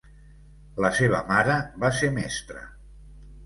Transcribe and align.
La 0.85 0.91
seva 1.01 1.21
mare 1.29 1.59
va 1.87 1.95
ser 2.01 2.13
mestra. 2.19 2.69